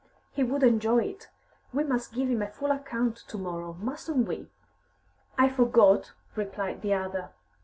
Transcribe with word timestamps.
"He 0.31 0.43
would 0.43 0.63
enjoy 0.63 1.03
it. 1.03 1.29
We 1.71 1.83
must 1.83 2.11
give 2.15 2.27
him 2.27 2.41
a 2.41 2.47
full 2.47 2.71
account 2.71 3.17
to 3.27 3.37
morrow, 3.37 3.73
mustn't 3.79 4.27
we?" 4.27 4.49
"I 5.37 5.47
forgot," 5.47 6.13
replied 6.35 6.81
the 6.81 6.95
other. 6.95 7.29